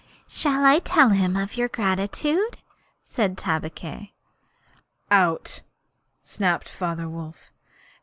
[0.27, 2.57] 'Shall I tell him of your gratitude?'
[3.03, 4.15] said Tabaqui.
[5.11, 5.61] 'Out!'
[6.23, 7.51] snapped Father Wolf.